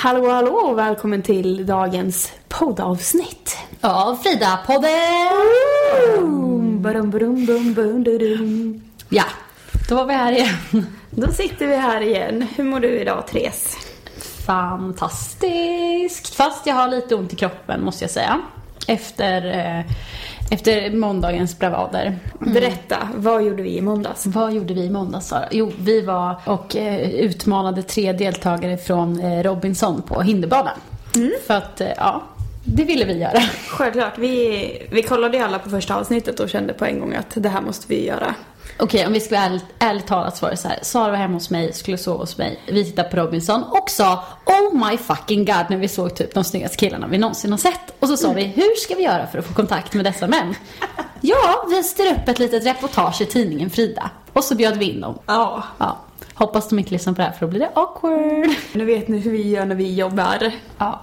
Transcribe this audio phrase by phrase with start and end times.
[0.00, 3.58] Hallå hallå och välkommen till dagens poddavsnitt.
[3.80, 4.90] Ja, Frida-podden!
[6.20, 8.82] Boom, badum, badum, bum, bum, dudum.
[9.08, 9.24] Ja,
[9.88, 10.86] då var vi här igen.
[11.10, 12.46] Då sitter vi här igen.
[12.56, 13.76] Hur mår du idag Therese?
[14.46, 16.34] Fantastiskt!
[16.34, 18.40] Fast jag har lite ont i kroppen måste jag säga.
[18.88, 19.92] Efter, eh,
[20.50, 22.18] efter måndagens bravader.
[22.38, 24.26] Berätta, vad gjorde vi i måndags?
[24.26, 25.48] Vad gjorde vi i måndags Sara?
[25.50, 30.78] Jo, vi var och eh, utmanade tre deltagare från eh, Robinson på hinderbanan.
[31.46, 32.22] För att, eh, ja,
[32.64, 33.40] det ville vi göra.
[33.68, 37.32] Självklart, vi, vi kollade ju alla på första avsnittet och kände på en gång att
[37.34, 38.34] det här måste vi göra.
[38.76, 40.78] Okej, om vi ska vara ärligt, ärligt talat så var det så här.
[40.82, 42.60] Sara var hemma hos mig, skulle sova hos mig.
[42.66, 46.44] Vi tittade på Robinson och sa Oh my fucking god när vi såg typ de
[46.44, 47.94] snyggaste killarna vi någonsin har sett.
[47.98, 50.54] Och så sa vi, hur ska vi göra för att få kontakt med dessa män?
[51.20, 54.10] Ja, vi styr upp ett litet reportage i tidningen Frida.
[54.32, 55.18] Och så bjöd vi in dem.
[55.26, 55.62] Ja.
[55.78, 55.98] Ja,
[56.34, 58.50] hoppas de inte lyssnar på det här för då blir det awkward.
[58.72, 60.52] Nu vet ni hur vi gör när vi jobbar.
[60.78, 61.00] Ja,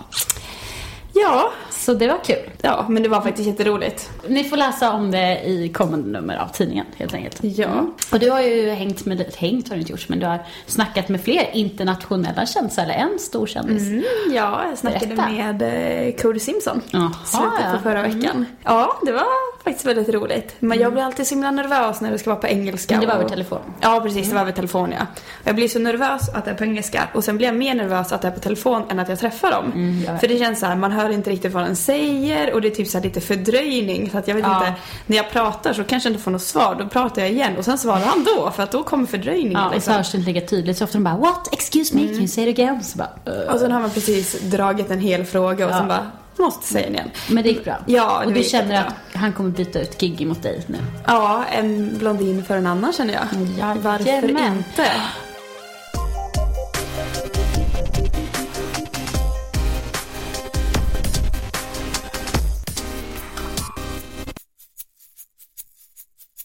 [1.16, 2.49] Ja, så det var kul.
[2.61, 4.09] ja men det var faktiskt jätteroligt.
[4.27, 7.38] Ni får läsa om det i kommande nummer av tidningen helt enkelt.
[7.41, 7.67] Ja.
[8.11, 11.09] Och du har ju hängt med, hängt har du inte gjort, men du har snackat
[11.09, 13.81] med fler internationella kändisar, eller en stor kändis.
[13.88, 15.30] Mm, ja, jag snackade Berätta.
[15.30, 15.61] med
[16.07, 17.67] eh, Cody Simpson Jaha, slutet på.
[17.69, 17.83] Mm.
[17.83, 18.45] förra veckan.
[18.63, 19.23] Ja, det var
[19.63, 20.55] faktiskt väldigt roligt.
[20.59, 22.94] Men jag blir alltid så himla nervös när det ska vara på engelska.
[22.94, 23.59] Men det var och- över telefon.
[23.81, 24.27] Ja, precis.
[24.29, 25.05] Det var över telefon, ja.
[25.41, 27.75] Och jag blir så nervös att det är på engelska och sen blir jag mer
[27.75, 29.72] nervös att det är på telefon än att jag träffar dem.
[29.75, 30.19] Mm.
[30.19, 32.75] För det känns så här, man hör inte riktigt vad den säger och det är
[32.75, 34.09] typ så lite fördröjning.
[34.12, 34.57] Så att jag vet Ja.
[34.68, 36.75] inte, när jag pratar så kanske jag inte får något svar.
[36.79, 39.52] Då pratar jag igen och sen svarar han då för att då kommer fördröjningen.
[39.53, 39.94] Ja, och så liksom.
[39.94, 40.78] hörs det inte lika tydligt.
[40.78, 41.53] Så ofta de bara What?
[41.53, 42.84] Excuse me, can you say it again?
[42.84, 45.78] Så bara, "Uh." Och sen har man precis dragit en hel fråga och Ja.
[45.78, 47.09] sen bara, måste säga den igen.
[47.29, 47.78] Men det gick bra.
[47.85, 50.78] Ja, det och du känner att han kommer byta ut Giggy mot dig nu?
[51.08, 53.24] Ja, en blondin för en annan känner jag.
[53.58, 53.81] Jajamän.
[53.84, 54.91] Varför inte?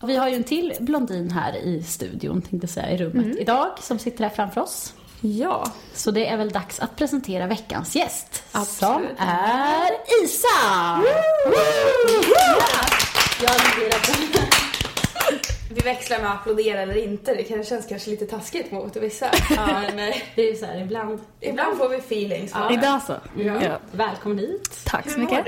[0.02, 3.38] Vi har ju en till blondin här i studion, tänkte jag säga, i rummet Mm.
[3.38, 4.94] idag, som sitter här framför oss.
[5.20, 5.72] Ja.
[5.94, 8.42] Så det är väl dags att presentera veckans gäst.
[8.52, 9.10] Som Absolut.
[9.18, 11.02] är Isa!
[13.42, 14.00] Jag applåderar.
[15.74, 17.34] Vi växlar med att applådera eller inte.
[17.34, 19.26] Det kan- känns kanske lite taskigt mot vissa.
[19.56, 21.20] Ja, men det är ju så här ibland.
[21.40, 22.74] Ibland får vi feelings det.
[22.74, 23.12] Idag så.
[23.38, 23.62] Ja.
[23.64, 23.78] Ja.
[23.92, 24.70] Välkommen hit.
[24.86, 25.44] Tack så Hur mår mycket.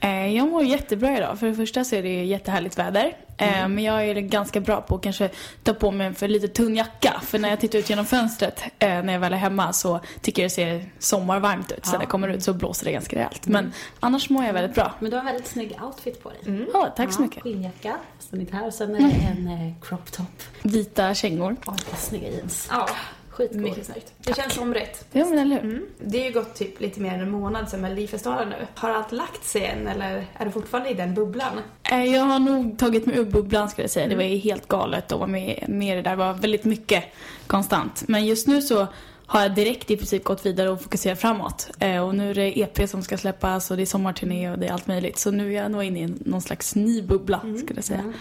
[0.00, 0.06] du?
[0.08, 1.38] Eh, Jag mår jättebra idag.
[1.38, 3.16] För det första så är det jättehärligt väder.
[3.36, 3.74] Mm.
[3.74, 5.30] Men jag är ganska bra på att kanske
[5.62, 7.20] ta på mig en för lite tunn jacka.
[7.24, 10.42] För när jag tittar ut genom fönstret eh, när jag väl är hemma så tycker
[10.42, 11.86] jag det ser sommarvarmt ut.
[11.86, 11.98] Så Ja.
[11.98, 13.46] när jag kommer ut så blåser det ganska rejält.
[13.46, 14.92] Men annars mår jag väldigt bra.
[14.98, 16.66] Men du har en väldigt snygg outfit på dig.
[16.72, 17.42] Ja, tack så mycket.
[17.42, 18.66] Skinnjacka, sen inte här.
[18.66, 20.26] Och sen är det en eh, crop top.
[20.62, 21.56] Vita kängor.
[21.64, 22.68] Par snygga jeans.
[22.70, 22.88] Ja,
[23.34, 23.60] Skitcool.
[23.60, 24.12] mycket snyggt.
[24.18, 25.04] Det känns som rätt.
[25.12, 25.70] Ja men eller hur.
[25.70, 25.86] Mm.
[26.00, 28.66] Det är ju gått typ lite mer än en månad sedan Melodifestivalen nu.
[28.74, 31.60] Har allt lagt sig än eller är du fortfarande i den bubblan?
[31.92, 34.08] Eh, Jag har nog tagit mig ur bubblan skulle jag säga.
[34.08, 36.10] Det var ju helt galet att vara med, med det där.
[36.10, 37.04] Det var väldigt mycket
[37.46, 38.04] konstant.
[38.08, 38.86] Men just nu så
[39.26, 41.70] har jag direkt i princip gått vidare och fokuserat framåt.
[41.78, 44.66] Eh, och nu är det EP som ska släppas och det är sommarturné och det
[44.66, 45.18] är allt möjligt.
[45.18, 48.00] Så nu är jag nog inne i någon slags ny bubbla skulle jag säga.
[48.06, 48.12] Ja.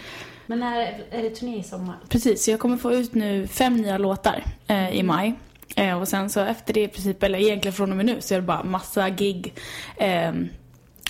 [0.46, 1.96] Men när är det turné i sommar?
[2.10, 5.34] Precis, så jag kommer få ut nu fem nya låtar eh, i maj.
[5.76, 8.34] Eh, och sen så efter det i princip, eller egentligen från och med nu, så
[8.34, 9.54] är det bara massa gig.
[9.98, 10.34] Eh,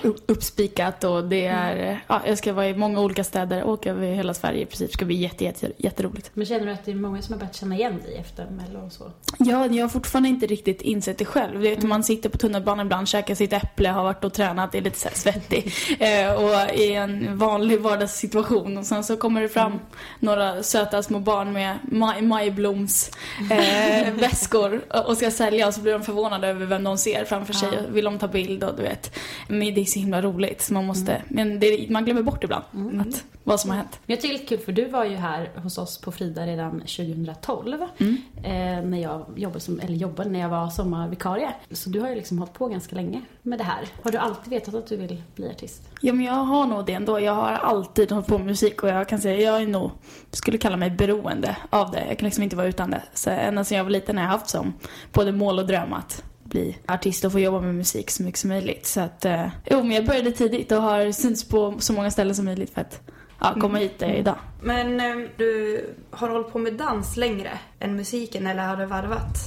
[0.04, 4.08] uppspikat och det är, eh, ja, jag ska vara i många olika städer, åka över
[4.08, 4.88] hela Sverige i princip.
[4.88, 6.32] Det ska bli jätte, jätte, jätteroligt.
[6.34, 8.86] Men känner du att det är många som har börjat känna igen dig efter Mello
[8.86, 9.12] och så?
[9.40, 11.54] Ja, jag har fortfarande inte riktigt insett det själv.
[11.54, 14.82] Du vet, man sitter på tunnelbanan ibland, käkar sitt äpple, har varit och tränat, är
[14.82, 15.74] lite så svettig.
[16.00, 18.78] eh, och i en vanlig vardagssituation.
[18.78, 19.80] Och sen så kommer det fram
[20.20, 23.12] några söta små barn med maj, majbloms
[23.52, 27.54] eh, väskor och ska sälja och så blir de förvånade över vem de ser framför
[27.54, 27.70] sig.
[27.72, 27.80] Ja.
[27.80, 29.16] och Vill de ta bild och du vet,
[29.48, 30.62] med så himla roligt.
[30.62, 32.64] Så man måste, men det, man glömmer bort ibland
[33.02, 34.00] att, vad som har hänt.
[34.06, 36.12] Men jag tycker det är lite kul för du var ju här hos oss på
[36.12, 37.82] Frida redan 2012.
[37.98, 38.18] Mm.
[38.38, 41.54] Eh, när jag jobbade som, eller jobbade när jag var sommarvikarie.
[41.72, 43.88] Så du har ju liksom hållit på ganska länge med det här.
[44.04, 45.82] Har du alltid vetat att du vill bli artist?
[46.02, 47.20] Ja, men jag har nog det ändå.
[47.20, 49.92] Jag har alltid hållit på med musik och jag kan säga jag är nog,
[50.32, 52.06] skulle kalla mig beroende av det.
[52.08, 53.04] Jag kan liksom inte vara utan det.
[53.14, 54.74] Så ända sedan jag var liten har jag haft som
[55.12, 56.24] både mål och dröm att
[56.54, 58.86] bli artist och få jobba med musik så mycket som möjligt.
[58.86, 62.36] Så att, eh, jo men jag började tidigt och har synts på så många ställen
[62.36, 63.02] som möjligt för att
[63.40, 64.36] ja, komma hit där jag är idag.
[64.62, 69.38] Men eh, du har hållit på med dans längre än musiken eller har du varvat?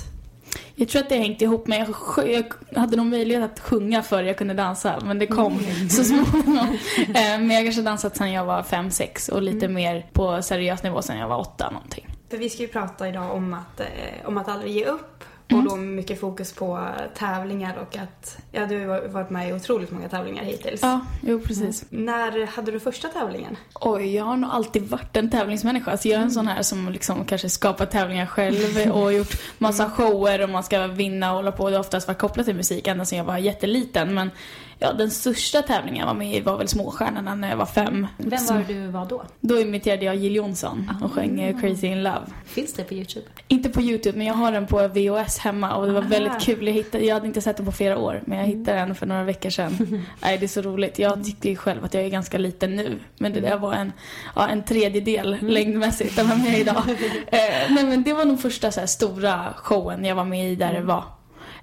[0.75, 1.87] Jag tror att det hängt ihop med,
[2.17, 5.59] jag, jag hade nog möjlighet att sjunga före jag kunde dansa, men det kom
[5.91, 6.57] så småningom.
[6.99, 10.83] Eh, Men jag kanske dansat sedan jag var fem sex och lite mer på seriös
[10.83, 12.07] nivå sedan jag var åtta någonting.
[12.31, 13.87] För vi ska ju prata idag om att, eh,
[14.25, 18.87] om att aldrig ge upp och då mycket fokus på tävlingar och att, ja du
[18.87, 20.83] har varit med i otroligt många tävlingar hittills.
[20.83, 21.85] Ja, jo precis.
[21.91, 23.57] När hade du första tävlingen?
[23.75, 25.91] Oj, jag har nog alltid varit en tävlingsmänniska.
[25.91, 29.91] Alltså jag är en sån här som liksom kanske skapar tävlingar själv och gjort massa
[29.91, 31.71] shower och man ska vinna och hålla på.
[31.71, 34.15] Det har oftast varit kopplat till musik ända sedan jag var jätteliten.
[34.15, 34.31] Men
[34.79, 38.07] ja, den största tävlingen jag var med i var väl Småstjärnorna när jag var fem.
[38.17, 39.23] Vem var det du var då?
[39.41, 42.27] Då imiterade jag Jill Johnson och sjöng eh, Crazy in Love.
[42.45, 43.27] Finns det på Youtube?
[43.49, 46.11] Inte på Youtube, men jag har den på VHS hemma och det var Aha.
[46.11, 46.67] väldigt kul.
[46.67, 49.07] Jag, hittade, jag hade inte sett den på flera år, men jag hittade den för
[49.07, 50.05] några veckor sedan.
[50.23, 50.99] Nej, det är så roligt.
[50.99, 53.93] Jag tyckte ju själv att jag är ganska liten nu, men det där var en,
[54.35, 56.83] ja, en tredjedel längdmässigt av vem jag är idag.
[57.27, 60.57] eh, nej, men det var nog första så här, stora showen jag var med i
[60.57, 61.05] där det var,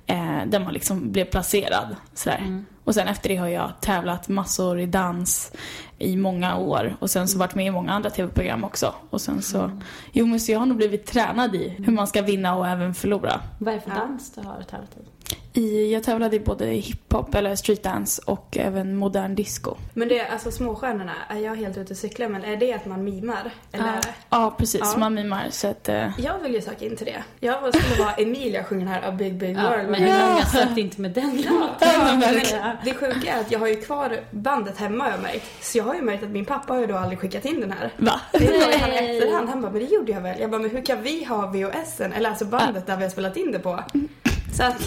[0.08, 1.96] eh, där man liksom blev placerad.
[2.14, 2.64] Sådär.
[2.84, 5.52] Och sen efter det har jag tävlat massor i dans
[5.98, 8.96] i många år och sen så varit med i många andra tv-program också.
[9.10, 9.72] Och sen så,
[10.12, 12.94] jo men så jag har nog blivit tränad i hur man ska vinna och även
[12.94, 13.42] förlora.
[13.60, 15.23] Vad är det för dans du har tävlat i?
[15.56, 19.76] I, jag tävlade i både hiphop eller streetdance och även modern disco.
[19.94, 22.86] Men det är alltså småstjärnorna, är jag helt ute och cyklar men är det att
[22.86, 23.52] man mimar?
[23.72, 23.86] Eller?
[23.86, 24.00] Ja,
[24.30, 24.82] ja precis.
[24.84, 24.98] Ja.
[24.98, 25.90] Man mimar så att...
[25.90, 27.24] eh, Jag vill ju söka in till det.
[27.40, 29.90] Jag skulle vara Emilia sjunger här A Big Big Ja, World.
[29.90, 31.90] men hur många sökte inte med den låten?
[32.52, 35.46] Ja, det sjuka är att jag har ju kvar bandet hemma har jag märkt.
[35.66, 37.72] Så jag har ju märkt att min pappa har ju då aldrig skickat in den
[37.72, 37.92] här.
[37.98, 38.22] Va?
[38.32, 39.50] Det är han efterhand.
[39.50, 40.40] Han bara, men det gjorde jag väl?
[40.40, 42.14] Jag bara, men hur kan vi ha VHSen?
[42.14, 43.80] Eller alltså bandet där vi har spelat in det på.
[44.58, 44.82] Så att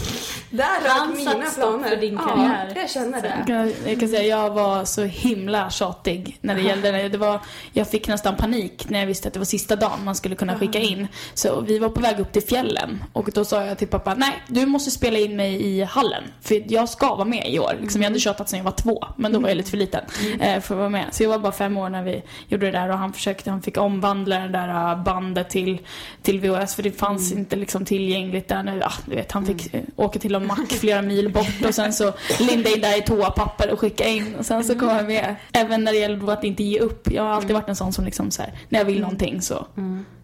[0.50, 1.88] där rök mina planer.
[1.88, 2.72] för din karriär.
[2.74, 3.44] Ja, jag känner det.
[3.46, 7.18] Jag, jag kan säga jag var så himla tjatig när det gällde det.
[7.18, 7.40] var,
[7.72, 10.58] jag fick nästan panik när jag visste att det var sista dagen man skulle kunna
[10.58, 11.08] skicka in.
[11.34, 14.32] Så vi var på väg upp till fjällen och då sa jag till pappa, nej
[14.48, 16.22] du måste spela in mig i hallen.
[16.40, 17.72] För jag ska vara med i år.
[17.80, 20.04] Liksom, jag hade tjatat sedan jag var två, men då var jag lite för liten
[20.40, 21.04] eh, för att vara med.
[21.10, 23.62] Så jag var bara fem år när vi gjorde det där och han försökte, han
[23.62, 25.78] fick omvandla det där eh, bandet till,
[26.22, 28.78] till VHS för det fanns inte liksom tillgängligt där nu.
[28.80, 31.93] Ja, du vet, han fick eh, åka till en mack flera mil bort och sen
[31.93, 35.37] så linda in där i toapapper och skicka in och sen så kom jag med.
[35.53, 37.11] Även när det gäller att inte ge upp.
[37.11, 39.67] Jag har alltid varit en sån som liksom så här, när jag vill någonting så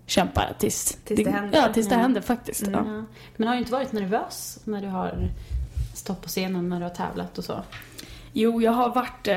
[0.07, 1.59] kämpar tills, Tills det händer.
[1.59, 2.63] Ja, tills det händer faktiskt.
[2.73, 3.05] Ja.
[3.37, 5.31] Men har du inte varit nervös när du har
[5.95, 7.63] stått på scenen när du har tävlat och så?
[8.33, 9.37] Jo, jag har varit eh,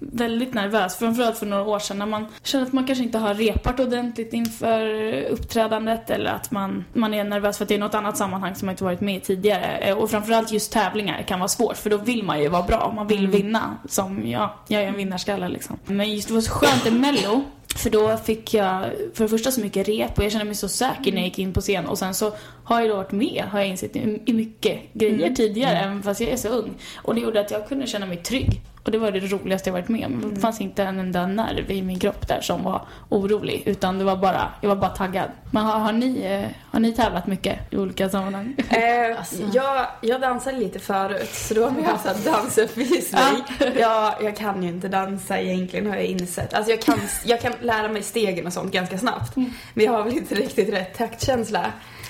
[0.00, 0.96] väldigt nervös.
[0.96, 4.32] Framförallt för några år sedan när man känner att man kanske inte har repat ordentligt
[4.32, 4.84] inför
[5.22, 8.66] uppträdandet eller att man, man är nervös för att det är något annat sammanhang som
[8.66, 9.78] man inte varit med i tidigare.
[9.78, 12.92] Eh, och framförallt just tävlingar kan vara svårt för då vill man ju vara bra.
[12.96, 13.76] Man vill vinna.
[13.88, 15.78] Som jag, jag är en vinnarskalle liksom.
[15.84, 17.44] Men just det var så skönt i Mello
[17.76, 18.84] för då fick jag
[19.14, 21.38] för det första så mycket rep och jag kände mig så säker när jag gick
[21.38, 22.32] in på scen och sen så
[22.64, 26.30] har jag då varit med, har jag insett, i mycket grejer tidigare även fast jag
[26.30, 26.74] är så ung.
[26.96, 28.60] Och det gjorde att jag kunde känna mig trygg.
[28.86, 30.34] Och det var det roligaste jag varit med om.
[30.34, 34.04] Det fanns inte en enda nerv i min kropp där som var orolig utan det
[34.04, 35.30] var bara, jag var bara taggad.
[35.50, 38.56] Men har, har, ni, eh, har ni tävlat mycket i olika sammanhang?
[38.70, 39.36] Eh, Alltså.
[39.52, 43.44] jag, jag dansade lite förut så då har jag haft dansuppvisning.
[43.78, 46.54] jag, jag kan ju inte dansa egentligen har jag insett.
[46.54, 49.36] Alltså jag kan, jag kan lära mig stegen och sånt ganska snabbt.
[49.74, 51.66] Men jag har väl inte riktigt rätt taktkänsla.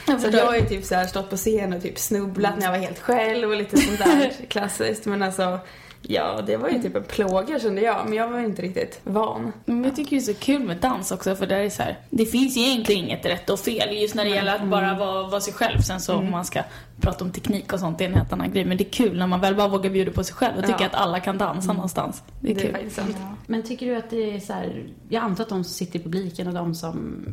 [0.07, 2.65] Jag Så jag har ju typ så här stått på scen och typ snubblat när
[2.65, 5.07] jag var helt själv och lite sånt där klassiskt.
[5.07, 5.59] Men alltså,
[6.09, 8.05] ja det var ju typ en plåga kände jag.
[8.05, 9.53] Men jag var ju inte riktigt van.
[9.65, 11.99] Men jag tycker det är så kul med dans också för det är så här,
[12.11, 15.41] det finns egentligen inget rätt och fel just när det gäller att bara vara, vara
[15.41, 15.81] sig själv.
[15.81, 16.63] Sen så om man ska
[17.01, 18.65] prata om teknik och sånt, det är en helt annan grej.
[18.65, 20.81] Men det är kul när man väl bara vågar bjuda på sig själv och tycker
[20.81, 20.87] Ja.
[20.87, 22.23] att alla kan dansa någonstans.
[22.41, 22.73] Det är Det är kul.
[22.73, 23.17] faktiskt sant.
[23.47, 26.03] Men tycker du att det är så här, jag antar att de som sitter i
[26.03, 27.25] publiken och de som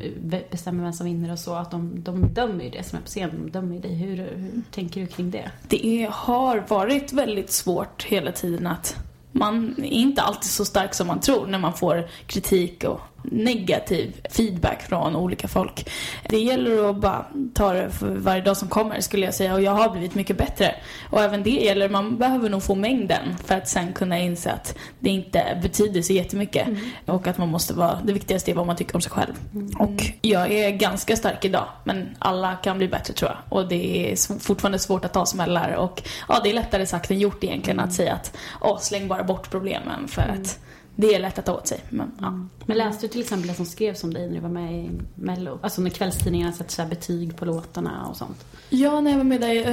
[0.49, 3.07] bestämmer vem som vinner och så, att de, de dömer ju det som är på
[3.07, 3.93] scenen, de dömer ju dig.
[3.95, 5.51] Hur, hur tänker du kring det?
[5.67, 8.95] Det är, har varit väldigt svårt hela tiden att
[9.31, 14.21] man är inte alltid så stark som man tror när man får kritik och, negativ
[14.29, 15.89] feedback från olika folk.
[16.29, 19.61] Det gäller att bara ta det för varje dag som kommer skulle jag säga och
[19.61, 20.75] jag har blivit mycket bättre.
[21.09, 24.77] Och även det gäller, man behöver nog få mängden för att sen kunna inse att
[24.99, 26.67] det inte betyder så jättemycket.
[26.67, 26.79] Mm.
[27.05, 29.33] Och att man måste vara, det viktigaste är vad man tycker om sig själv.
[29.53, 29.69] Mm.
[29.79, 33.59] Och jag är ganska stark idag men alla kan bli bättre tror jag.
[33.59, 37.19] Och det är fortfarande svårt att ta smällar och ja, det är lättare sagt än
[37.19, 40.59] gjort egentligen att säga att åh, släng bara bort problemen för att
[40.95, 41.79] det är lätt att ta åt sig.
[41.89, 42.27] Men, ja.
[42.27, 42.49] Mm.
[42.65, 44.89] men läste du till exempel det som skrevs om dig när du var med i
[45.15, 45.59] Mello?
[45.61, 48.45] Alltså när kvällstidningarna sätter så betyg på låtarna och sånt.
[48.69, 49.65] Ja, när jag var med där i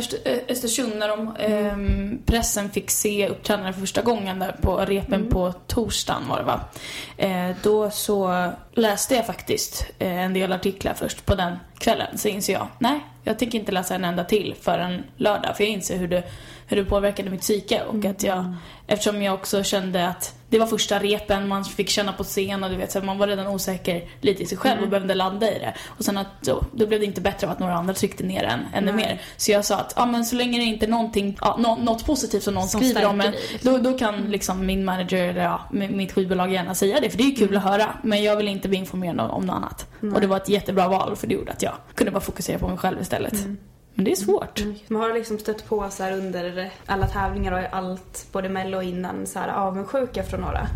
[0.48, 5.28] Östersund när de, eh, pressen fick se uppträdandet för första gången där på repen mm.
[5.28, 6.60] på torsdagen var det va.
[7.16, 12.18] Eh, då så läste jag faktiskt eh, en del artiklar först på den kvällen.
[12.18, 15.56] Så inser jag, nej, jag tänker inte läsa en enda till förrän lördag.
[15.56, 16.22] För jag inser hur det,
[16.70, 17.82] hur det påverkade mitt psyke.
[17.82, 18.54] Och att jag, mm.
[18.86, 22.70] eftersom jag också kände att det var första repen, man fick känna på scen och
[22.70, 24.84] du vet, så man var redan osäker lite i sig själv mm.
[24.84, 25.74] och behövde landa i det.
[25.86, 28.42] Och sen att då, då blev det inte bättre av att några andra tryckte ner
[28.42, 28.94] en ännu Nej.
[28.94, 29.22] mer.
[29.36, 32.06] Så jag sa att ja, men så länge det inte är någonting, ja, no, något
[32.06, 35.60] positivt som någon som skriver om en, då, då kan liksom min manager eller ja,
[35.70, 37.10] mitt skivbolag gärna säga det.
[37.10, 37.58] För det är ju kul mm.
[37.58, 37.94] att höra.
[38.02, 39.86] Men jag vill inte bli informerad om något annat.
[40.00, 40.12] Nej.
[40.12, 42.68] Och det var ett jättebra val för det gjorde att jag kunde bara fokusera på
[42.68, 43.32] mig själv istället.
[43.32, 43.58] Mm.
[43.94, 44.60] Men det är svårt.
[44.60, 44.74] Mm.
[44.88, 49.26] Man har liksom stött på så under alla tävlingar och allt, både mello och innan,
[49.26, 50.66] så här avundsjuka från några?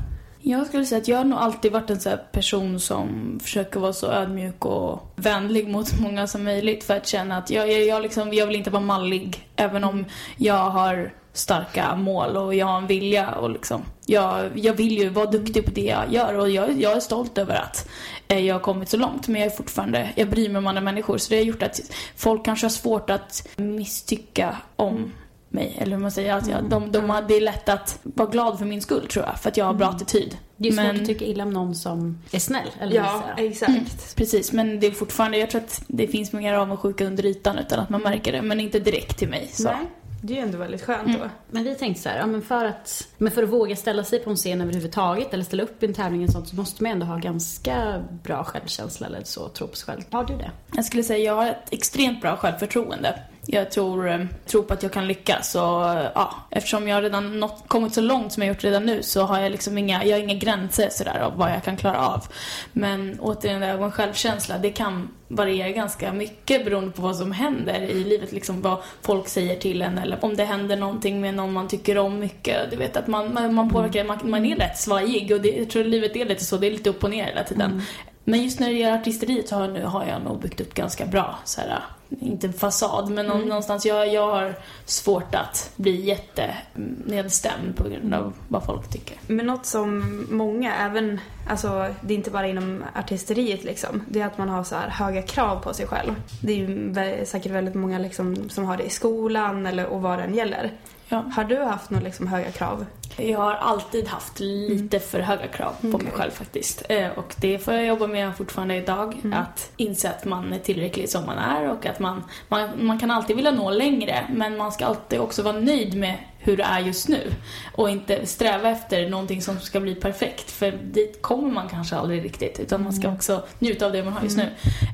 [0.46, 3.92] Jag skulle säga att jag har nog alltid varit en sån person som försöker vara
[3.92, 8.02] så ödmjuk och vänlig mot många som möjligt för att känna att jag, jag, jag,
[8.02, 9.48] liksom, jag vill inte vara mallig.
[9.56, 10.04] Även om
[10.36, 15.08] jag har starka mål och jag har en vilja och liksom, jag, jag vill ju
[15.08, 17.88] vara duktig på det jag gör och jag, jag är stolt över att
[18.28, 20.80] eh, jag har kommit så långt men jag är fortfarande, jag bryr mig om andra
[20.82, 21.80] människor så det har gjort att
[22.16, 25.12] folk kanske har svårt att misstycka om
[25.54, 25.76] mig.
[25.78, 26.32] Eller hur man säger.
[26.32, 29.40] Alltså, jag, de, de, det är lätt att vara glad för min skull tror jag.
[29.40, 29.96] För att jag har bra mm.
[29.96, 30.36] attityd.
[30.56, 31.00] Det är svårt men...
[31.00, 32.68] att tycka illa om någon som är snäll.
[32.80, 33.70] Eller ja, exakt.
[33.70, 33.84] Mm,
[34.16, 37.80] precis, men det är fortfarande, jag tror att det finns mer avundsjuka under ytan utan
[37.80, 38.42] att man märker det.
[38.42, 39.48] Men inte direkt till mig.
[39.52, 39.62] Så.
[39.62, 39.86] Nej.
[40.26, 41.20] Det är ju ändå väldigt skönt mm.
[41.20, 41.28] då.
[41.50, 44.18] Men vi tänkte så här, ja, men för, att, men för att våga ställa sig
[44.18, 46.92] på en scen överhuvudtaget eller ställa upp i en tävling och sånt så måste man
[46.92, 50.02] ändå ha ganska bra självkänsla eller så, tro på sig själv.
[50.10, 50.50] Har du det?
[50.74, 53.22] Jag skulle säga jag har ett extremt bra självförtroende.
[53.46, 57.40] Jag tror, eh, tror på att jag kan lyckas och eh, ja, eftersom jag redan
[57.40, 60.16] nått, kommit så långt som jag gjort redan nu så har jag liksom inga, jag
[60.16, 62.24] har inga gränser sådär av vad jag kan klara av.
[62.72, 67.80] Men återigen, det här självkänsla, det kan variera ganska mycket beroende på vad som händer
[67.80, 68.32] i livet.
[68.32, 71.98] Liksom vad folk säger till en eller om det händer någonting med någon man tycker
[71.98, 72.70] om mycket.
[72.70, 75.70] Du vet att man, man, man påverkar, man, man är rätt svajig och det, jag
[75.70, 77.70] tror livet är lite så, det är lite upp och ner hela tiden.
[77.70, 77.82] Mm.
[78.24, 81.06] Men just när det gäller artisteriet så har, nu, har jag nog byggt upp ganska
[81.06, 81.80] bra så här,
[82.20, 83.48] inte fasad, men mm.
[83.48, 84.54] någonstans, jag, jag har
[84.84, 89.16] svårt att bli jättenedstämd på grund av vad folk tycker.
[89.26, 94.26] Men något som många, även, alltså det är inte bara inom artisteriet liksom, det är
[94.26, 96.14] att man har så höga krav på sig själv.
[96.42, 100.18] Det är ju säkert väldigt många liksom som har det i skolan eller och vad
[100.18, 100.72] den gäller.
[101.08, 101.24] Ja.
[101.34, 102.86] Har du haft några liksom höga krav?
[103.16, 105.08] Jag har alltid haft lite mm.
[105.08, 106.02] för höga krav på okay.
[106.02, 106.82] mig själv faktiskt.
[106.88, 109.20] Eh, och det får jag jobba med fortfarande idag.
[109.24, 109.38] Mm.
[109.40, 113.10] Att inse att man är tillräcklig som man är och att man, man, man kan
[113.10, 116.80] alltid vilja nå längre men man ska alltid också vara nöjd med hur det är
[116.80, 117.32] just nu.
[117.72, 120.50] Och inte sträva efter någonting som ska bli perfekt.
[120.50, 122.60] För dit kommer man kanske aldrig riktigt.
[122.60, 123.16] Utan man ska mm.
[123.16, 124.48] också njuta av det man har just nu.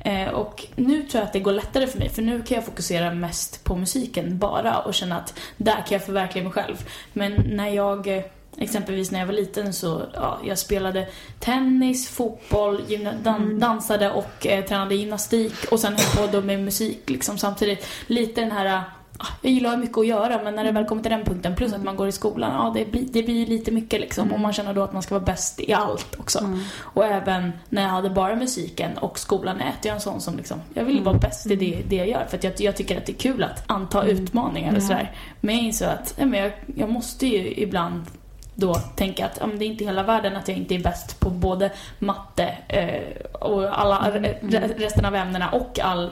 [0.05, 0.27] Mm.
[0.27, 2.09] Eh, och nu tror jag att det går lättare för mig.
[2.09, 4.79] För nu kan jag fokusera mest på musiken bara.
[4.79, 6.75] Och känna att där kan jag förverkliga mig själv.
[7.13, 8.23] Men när jag
[8.57, 11.07] Exempelvis när jag var liten så ja, jag spelade
[11.39, 12.81] tennis, fotboll,
[13.23, 13.59] dan mm.
[13.59, 17.87] dansade och eh, tränade gymnastik och sen höll på då med musik liksom samtidigt.
[18.07, 18.83] Lite den här
[19.41, 21.83] jag gillar mycket att göra men när det väl kommer till den punkten plus att
[21.83, 24.33] man går i skolan, ja det blir, det blir lite mycket liksom mm.
[24.33, 26.39] och man känner då att man ska vara bäst i allt också.
[26.39, 26.59] Mm.
[26.79, 30.61] Och även när jag hade bara musiken och skolan är jag en sån som liksom,
[30.73, 33.05] jag vill vara bäst i det, det jag gör för att jag, jag tycker att
[33.05, 34.17] det är kul att anta mm.
[34.17, 35.11] utmaningar och sådär.
[35.41, 38.05] Men jag insåg att ja, men jag, jag måste ju ibland
[38.55, 41.29] då tänka att ja, det är inte hela världen att jag inte är bäst på
[41.29, 44.25] både matte eh, och alla mm.
[44.77, 46.11] resten av ämnena och all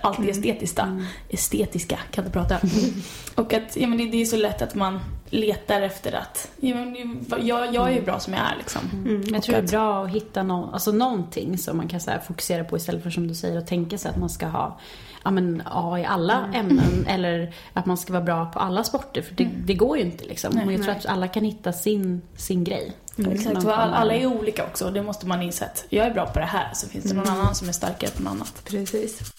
[0.00, 0.30] allt det mm.
[0.30, 0.82] estetiska.
[0.82, 1.04] Mm.
[1.28, 2.58] Estetiska, kan inte prata.
[3.34, 6.74] och att ja, men det, det, är så lätt att man letar efter att ja,
[6.74, 6.96] men,
[7.40, 8.82] jag, jag är ju bra som jag är liksom.
[8.92, 9.06] Mm.
[9.06, 9.34] mm.
[9.34, 12.10] Jag tror att, det är bra att hitta no, alltså, någonting som man kan så
[12.10, 14.78] här, fokusera på istället för som du säger att tänka sig att man ska ha
[15.24, 16.54] ja, men, A i alla mm.
[16.54, 19.22] ämnen eller att man ska vara bra på alla sporter.
[19.22, 19.56] För det, mm.
[19.66, 20.52] det går ju inte liksom.
[20.54, 22.92] Nej, och jag tror att alla kan hitta sin, sin grej.
[23.18, 23.32] Mm.
[23.32, 26.38] Exakt, alla, alla är olika också det måste man inse att jag är bra på
[26.38, 28.62] det här så finns det någon annan som är starkare på något annat.
[28.64, 29.32] Precis.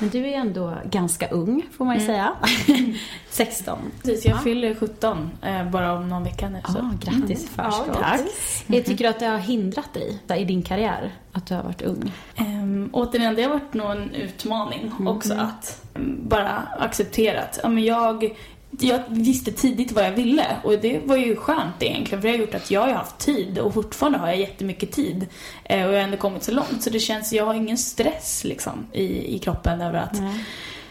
[0.00, 2.32] Men du är ändå ganska ung, får man ju säga.
[3.30, 3.78] 16.
[4.02, 4.38] Precis, jag Ja.
[4.40, 6.60] fyller 17 eh, bara om någon vecka nu.
[6.68, 6.78] Så.
[6.78, 7.88] Ah, grattis i förskott.
[7.94, 8.64] Ja, grattis.
[8.66, 9.94] Jag tycker du att det har hindrat
[10.26, 12.12] dig i din karriär, att du har varit ung?
[12.38, 15.82] Um, återigen, det har varit nog en utmaning också att
[16.22, 18.36] bara acceptera att ja, men jag,
[18.78, 22.40] jag visste tidigt vad jag ville och det var ju skönt egentligen för det har
[22.40, 25.26] gjort att jag har ju haft tid och fortfarande har jag jättemycket tid
[25.64, 26.82] eh, och jag har ändå kommit så långt.
[26.82, 30.16] Så det känns, jag har ingen stress liksom i, i kroppen över att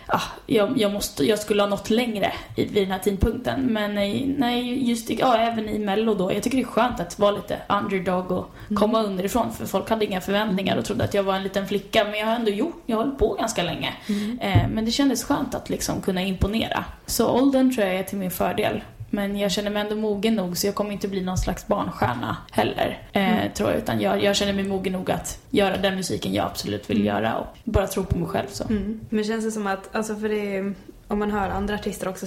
[0.10, 3.62] ah, jag, jag, måste, jag skulle ha nått längre i, vid den här tidpunkten.
[3.62, 6.34] Men nej, nej just ja, även i Mello då.
[6.34, 9.54] Jag tycker det är skönt att vara lite underdog och komma underifrån.
[9.54, 12.04] För folk hade inga förväntningar och trodde att jag var en liten flicka.
[12.04, 13.94] Men jag har ändå gjort, jag har hållit på ganska länge.
[14.42, 16.86] Eh, men det kändes skönt att liksom kunna imponera.
[17.06, 18.82] Så åldern tror jag är till min fördel.
[19.10, 22.38] Men jag känner mig ändå mogen nog så jag kommer inte bli någon slags barnstjärna
[22.52, 23.08] heller.
[23.14, 23.80] Eh, tror jag.
[23.80, 27.38] Utan jag, jag känner mig mogen nog att göra den musiken jag absolut vill göra
[27.38, 28.48] och bara tro på mig själv.
[28.52, 28.64] Så.
[28.64, 29.00] Mm.
[29.10, 30.74] Men känns det som att, alltså för det är,
[31.08, 32.26] om man hör andra artister också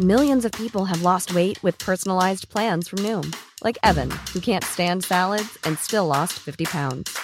[0.00, 3.34] Millions of people have lost weight with personalized plans from Noom,
[3.64, 7.18] like Evan, who can't stand salads and still lost 50 pounds.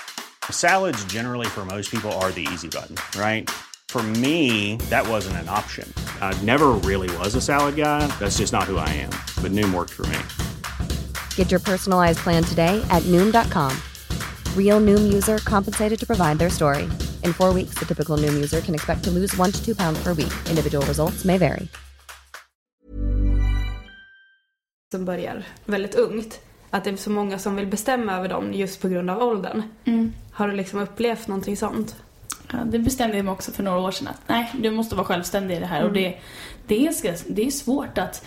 [0.51, 3.49] Salads, generally, for most people, are the easy button, right?
[3.95, 5.87] For me, that wasn't an option.
[6.21, 8.05] I never really was a salad guy.
[8.19, 9.11] That's just not who I am.
[9.41, 10.19] But Noom worked for me.
[11.37, 13.71] Get your personalized plan today at Noom.com.
[14.57, 16.89] Real Noom user compensated to provide their story.
[17.23, 20.03] In four weeks, the typical Noom user can expect to lose one to two pounds
[20.03, 20.33] per week.
[20.51, 21.69] Individual results may vary.
[24.91, 26.41] som börjar väldigt ungt.
[26.71, 29.63] Att det är så många som vill bestämma över dem just på grund av åldern.
[30.33, 31.97] Har du liksom upplevt någonting sånt?
[32.53, 35.07] Ja, det bestämde jag mig också för några år sedan att nej, du måste vara
[35.07, 35.85] självständig i det här.
[35.85, 36.19] Och det,
[36.67, 38.25] det, är, det är svårt att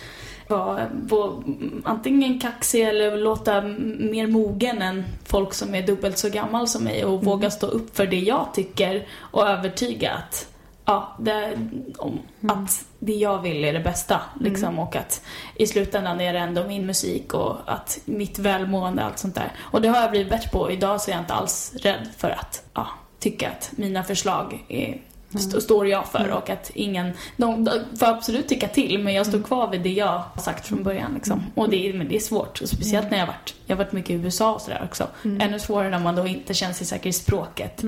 [0.48, 1.42] vara, vara
[1.84, 7.04] antingen kaxig eller låta mer mogen än folk som är dubbelt så gammal som mig
[7.04, 10.48] och våga stå upp för det jag tycker och övertyga att
[10.88, 11.58] Ja, det,
[11.98, 14.20] om, att det jag vill är det bästa.
[14.40, 15.22] Liksom, Och att
[15.54, 19.52] i slutändan är det ändå min musik och att mitt välmående och allt sånt där.
[19.58, 20.70] Och det har jag blivit bättre på.
[20.70, 25.00] Idag så är jag inte alls rädd för att ja, tycka att mina förslag är,
[25.34, 29.26] st- står jag för och att ingen, de, de får absolut tycka till men jag
[29.26, 31.42] står kvar vid det jag har sagt från början liksom.
[31.54, 33.84] Och det är, men det är svårt, och speciellt när jag har varit, jag har
[33.84, 35.08] varit mycket i USA och sådär också.
[35.40, 37.84] Ännu svårare när man då inte känner sig säker i språket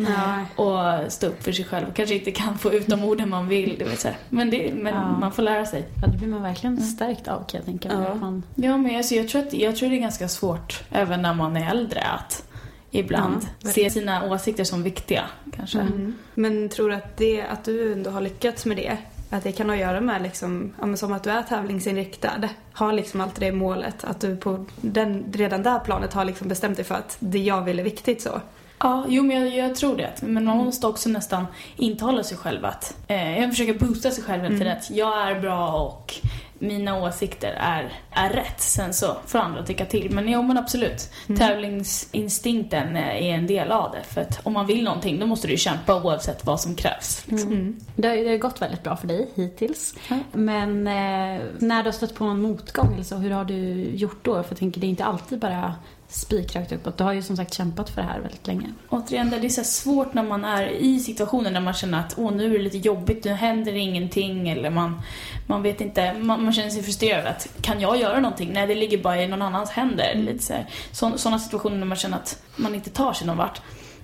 [0.56, 3.48] och stå upp för sig själv och kanske inte kan få ut de orden man
[3.48, 3.76] vill.
[3.78, 4.08] Du vet, så.
[4.28, 5.18] Men, det, men Ja.
[5.20, 5.84] man får lära sig.
[6.02, 8.06] Ja, det blir man verkligen stärkt av kan jag tänka mig.
[8.08, 8.14] Ja.
[8.14, 11.34] Man, Ja, men alltså, jag, tror att, jag tror det är ganska svårt även när
[11.34, 12.42] man är äldre att
[12.90, 15.24] ibland Ja, se sina åsikter som viktiga
[15.56, 15.80] kanske.
[15.80, 16.14] Mm.
[16.34, 18.96] Men tror du att, det, att du ändå har lyckats med det?
[19.30, 22.48] Att det kan ha att göra med liksom, ja, som att du är tävlingsinriktad.
[22.72, 24.04] Har liksom alltid det målet.
[24.04, 27.62] Att du på den, redan där planet har liksom bestämt dig för att det jag
[27.62, 28.40] vill är viktigt så.
[28.78, 30.10] Ja, jo men jag, jag tror det.
[30.22, 34.42] Men man måste också nästan intala sig själv att, eh, jag försöker boosta sig själv
[34.42, 36.14] hela tiden att jag är bra och
[36.60, 38.60] mina åsikter är, är rätt.
[38.60, 40.10] Sen så får andra tycka till.
[40.10, 41.10] Men jo men absolut.
[41.38, 44.02] Tävlingsinstinkten eh, är en del av det.
[44.14, 47.24] För att om man vill någonting då måste du kämpa oavsett vad som krävs.
[47.26, 47.80] Liksom.
[47.96, 49.94] det, har, det har gått väldigt bra för dig hittills.
[50.32, 54.24] Men eh, när du har stött på någon motgång, eller så, hur har du gjort
[54.24, 54.42] då?
[54.42, 55.74] För jag tänker, det är inte alltid bara
[56.10, 56.98] spikrakt uppåt.
[56.98, 58.72] Du har ju som sagt kämpat för det här väldigt länge.
[58.88, 62.32] Återigen, det är så svårt när man är i situationer när man känner att åh,
[62.32, 65.02] nu är det lite jobbigt, nu händer ingenting eller man,
[65.46, 68.50] man vet inte, man, man känner sig frustrerad att kan jag göra någonting?
[68.52, 70.14] Nej, det ligger bara i någon annans händer.
[70.14, 70.66] Lite så här.
[70.92, 73.60] Så, sådana situationer när man känner att man inte tar sig någon vart.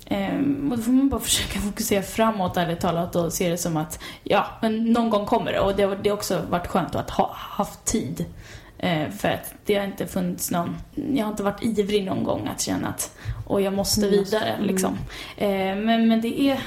[0.07, 3.77] Ehm, och då får man bara försöka fokusera framåt ärligt talat och se det som
[3.77, 5.61] att ja, men någon gång kommer det.
[5.61, 8.25] Och det har det har också varit skönt att ha haft tid.
[8.79, 12.47] Eh, för att det har inte funnits någon, jag har inte varit ivrig någon gång
[12.47, 14.99] att känna att och jag måste vidare liksom.
[15.37, 16.61] Eh, men, men det är,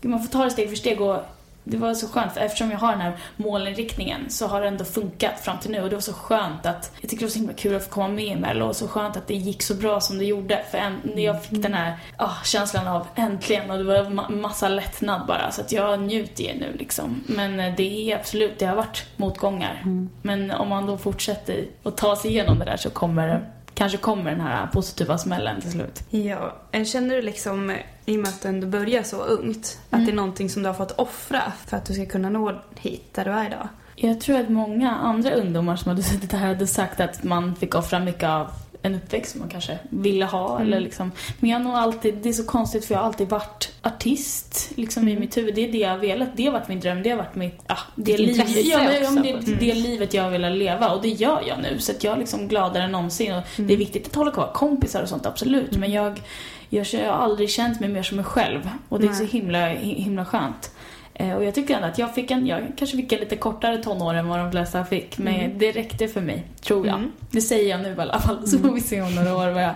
[0.00, 1.20] man får ta det steg för steg och
[1.70, 4.84] det var så skönt för eftersom jag har den här målinriktningen så har det ändå
[4.84, 5.82] funkat fram till nu.
[5.82, 7.90] Och det var så skönt att, jag tycker det var så himla kul att få
[7.90, 10.64] komma med i Mello och så skönt att det gick så bra som det gjorde.
[10.70, 13.70] För en, när jag fick den här ah, känslan av äntligen.
[13.70, 15.50] Och det var ma- massa lättnad bara.
[15.50, 17.24] Så att jag njuter det nu liksom.
[17.26, 19.82] Men eh, det är absolut, det har varit motgångar.
[20.22, 23.28] Men om man då fortsätter att ta sig igenom det där så kommer
[23.78, 26.02] kanske kommer den här positiva smällen till slut.
[26.10, 30.12] Ja, känner du liksom, i och med att du ändå börjar så ungt, att det
[30.12, 33.24] är någonting som du har fått offra för att du ska kunna nå hit där
[33.24, 33.68] du är idag?
[33.96, 37.74] Jag tror att många andra ungdomar som hade suttit här hade sagt att man fick
[37.74, 38.50] offra mycket av
[38.82, 40.60] en uppväxt som man kanske ville ha.
[40.60, 41.12] Eller liksom.
[41.40, 44.70] Men jag har nog alltid, det är så konstigt för jag har alltid varit artist
[44.74, 45.54] liksom, i mitt huvud.
[45.54, 46.28] Det är det jag har velat.
[46.36, 47.02] Det har varit min dröm.
[47.02, 49.60] Det har varit mitt, ja, det, Ditt liv, ja, men, det, sätt.
[49.60, 51.78] det livet jag vill leva och det gör jag nu.
[51.78, 53.34] Så att jag är liksom gladare än någonsin.
[53.34, 55.76] Och Det är viktigt att hålla kvar kompisar och sånt, absolut.
[55.76, 56.22] Men jag,
[56.68, 58.70] jag, jag har aldrig känt mig mer som mig själv.
[58.88, 60.70] Och det är så himla, himla skönt.
[61.20, 63.78] Eh, Och jag tycker ändå att jag fick en, jag kanske fick en lite kortare
[63.82, 65.18] tonår än vad de flesta fick.
[65.18, 66.96] Men det räckte för mig, tror jag.
[66.96, 67.12] Mm.
[67.30, 68.46] Det säger jag nu i alla fall.
[68.48, 69.74] Så får vi se om några år vad jag,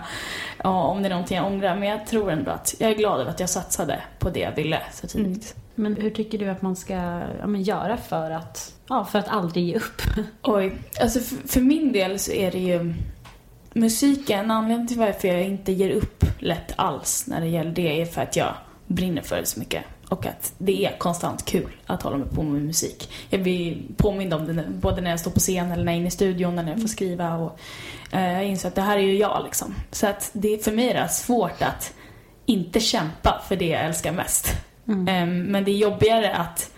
[0.63, 1.75] ja, om det är någonting jag ångrar.
[1.75, 4.55] Men jag tror ändå att jag är glad över att jag satsade på det jag
[4.55, 5.55] ville så tidigt.
[5.75, 6.93] Men hur tycker du att man ska
[7.39, 10.01] ja, men göra för att, ja, för att aldrig ge upp?
[10.41, 12.93] Oj, alltså för, för min del så är det ju
[13.73, 18.05] musiken, anledningen till varför jag inte ger upp lätt alls när det gäller det är
[18.05, 18.53] för att jag
[18.87, 19.83] brinner för det så mycket.
[20.09, 23.09] Och att det är konstant kul att hålla mig på med musik.
[23.29, 25.99] Jag blir påmind om det både när jag står på scen eller när jag är
[25.99, 27.35] inne i studion, eller när jag får skriva.
[27.35, 27.59] Och,
[28.11, 29.75] eh, jag inser att det här är ju jag liksom.
[29.91, 31.93] Så att det, för mig är det svårt att
[32.45, 34.53] inte kämpa för det jag älskar mest.
[34.87, 36.71] Ehm, Men det är jobbigare att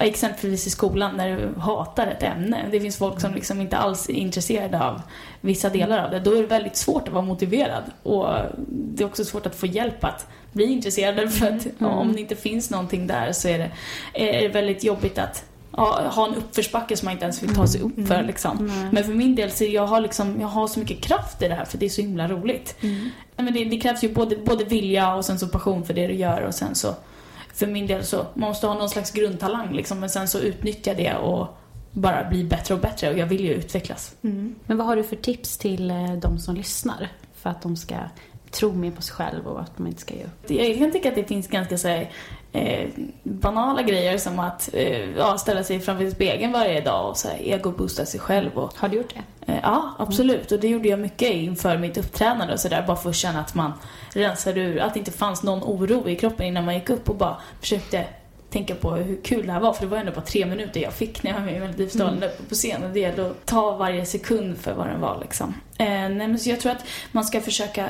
[0.00, 2.68] exempelvis i skolan när du hatar ett ämne.
[2.70, 5.02] Det finns folk som liksom inte alls är intresserade av
[5.40, 6.20] vissa delar av det.
[6.20, 7.82] Då är det väldigt svårt att vara motiverad.
[8.02, 8.28] Och
[8.68, 11.32] det är också svårt att få hjälp att bli intresserad.
[11.32, 13.70] För att ja, om det inte finns någonting där så är det,
[14.14, 15.44] är det väldigt jobbigt att
[15.76, 18.22] ja, ha en uppförsbacke som man inte ens vill ta sig upp för.
[18.22, 18.72] Liksom.
[18.92, 21.54] Men för min del så jag har liksom, jag har så mycket kraft i det
[21.54, 22.76] här för det är så himla roligt.
[22.80, 26.06] Nej, Men det, det krävs ju både, både vilja och sen så passion för det
[26.06, 26.94] du gör och sen så
[27.54, 30.94] för min del så, man måste ha någon slags grundtalang liksom, men sen så utnyttja
[30.94, 31.56] det och
[31.92, 34.14] bara bli bättre och bättre och jag vill ju utvecklas.
[34.66, 37.08] Men vad har du för tips till eh, de som lyssnar?
[37.34, 37.94] För att de ska
[38.50, 40.50] tro mer på sig själv och att de inte ska ge upp.
[40.50, 42.10] Jag kan tycka att det finns ganska så här,
[42.52, 42.88] eh,
[43.22, 47.38] banala grejer som att eh, ja, ställa sig framför spegeln varje dag och så här,
[47.42, 48.58] ego-boosta sig själv.
[48.58, 49.52] Och, Har du gjort det?
[49.52, 50.52] eh, ja, absolut.
[50.52, 52.84] Och det gjorde jag mycket inför mitt uppträdande och sådär.
[52.86, 53.72] Bara för att känna att man
[54.14, 57.16] rensade ur, att det inte fanns någon oro i kroppen innan man gick upp och
[57.16, 58.04] bara försökte
[58.50, 59.72] tänka på hur kul det här var.
[59.72, 62.22] För det var ändå bara tre minuter jag fick när jag var med i Melodifestivalen
[62.22, 62.84] uppe på scen.
[62.84, 65.54] Och det gällde att ta varje sekund för vad den var liksom.
[65.78, 67.88] Eh, nej, men så jag tror att man ska försöka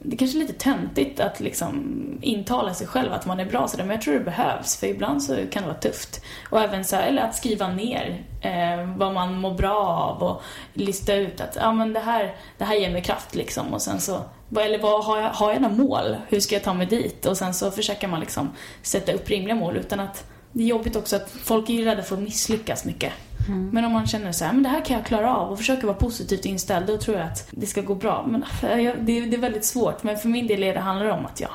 [0.00, 3.84] det kanske är lite töntigt att liksom intala sig själv att man är bra sådär,
[3.84, 6.20] men jag tror det behövs för ibland så kan det vara tufft.
[6.50, 10.42] Och även så här, eller att skriva ner eh, vad man mår bra av och
[10.72, 14.00] lista ut att ja, men det, här, det här ger mig kraft liksom och sen
[14.00, 14.20] så
[14.60, 16.16] eller vad, har, jag, har jag några mål?
[16.28, 17.26] Hur ska jag ta mig dit?
[17.26, 18.50] Och sen så försöker man liksom
[18.82, 22.02] sätta upp rimliga mål utan att det är jobbigt också att folk är ju rädda
[22.02, 23.12] för att misslyckas mycket.
[23.48, 25.86] Men om man känner så här, men det här kan jag klara av och försöker
[25.86, 28.26] vara positivt inställd, då tror jag att det ska gå bra.
[28.28, 31.40] Men jag- det, är- väldigt svårt, men för min del är det handlar om att
[31.40, 31.50] jag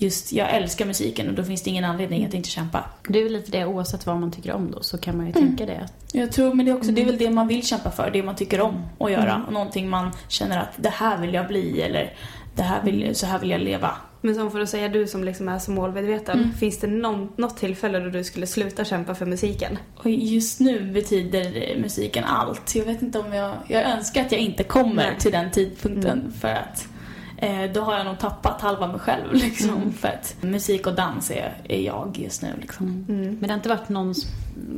[0.00, 2.84] just, jag älskar musiken och då finns det ingen anledning att inte kämpa.
[3.08, 5.32] Det är väl lite det, oavsett vad man tycker om då, så kan man ju
[5.32, 5.88] tänka det.
[6.12, 8.22] Jag tror, men det är också, det är väl det man vill kämpa för, det
[8.22, 9.42] man tycker om att göra.
[9.46, 12.12] Och någonting man känner att det här vill jag bli eller
[12.56, 13.90] det här vill, så här vill jag leva.
[14.20, 16.52] Men som för att säga du som liksom är så målmedveten.
[16.52, 19.78] Finns det någon, något tillfälle då du skulle sluta kämpa för musiken?
[19.96, 22.74] Och just nu betyder musiken allt.
[22.74, 23.54] Jag vet inte om jag...
[23.66, 25.18] Jag önskar att jag inte kommer Nej.
[25.18, 26.88] till den tidpunkten för att
[27.36, 29.92] eh, då har jag nog tappat halva mig själv liksom.
[29.92, 33.04] För att musik och dans är, är jag just nu liksom.
[33.08, 34.14] Men det har inte varit någon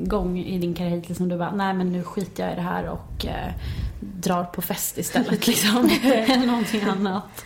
[0.04, 2.62] gång i din karriär hittills som du bara, nej men nu skiter jag i det
[2.62, 3.52] här och eh,
[4.00, 5.90] drar på fest istället liksom.
[6.02, 7.44] Eller någonting annat.